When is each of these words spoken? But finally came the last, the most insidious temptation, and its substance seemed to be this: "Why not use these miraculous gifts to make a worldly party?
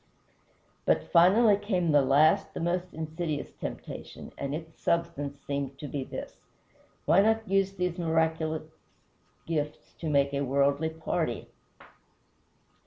But 0.83 1.11
finally 1.11 1.57
came 1.57 1.91
the 1.91 2.01
last, 2.01 2.55
the 2.55 2.59
most 2.59 2.91
insidious 2.91 3.51
temptation, 3.59 4.31
and 4.35 4.55
its 4.55 4.81
substance 4.81 5.37
seemed 5.45 5.77
to 5.77 5.87
be 5.87 6.03
this: 6.03 6.37
"Why 7.05 7.21
not 7.21 7.47
use 7.47 7.73
these 7.73 7.99
miraculous 7.99 8.63
gifts 9.45 9.93
to 9.99 10.09
make 10.09 10.33
a 10.33 10.41
worldly 10.41 10.89
party? 10.89 11.49